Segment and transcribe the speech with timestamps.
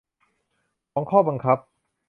[0.93, 1.57] ของข้อบังคับ